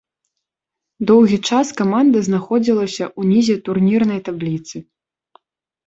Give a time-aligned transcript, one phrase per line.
[1.11, 4.77] Доўгі час каманда знаходзілася ўнізе турнірнай табліцы.